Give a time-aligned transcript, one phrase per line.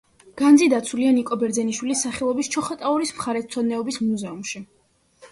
[0.41, 4.63] განძი დაცულია ნიკო ბერძენიშვილის სახელობის ჩოხატაურის მხარეთმცოდნეობის მუზეუმში.